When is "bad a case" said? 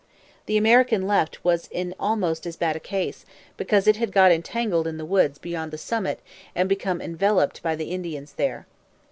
2.55-3.23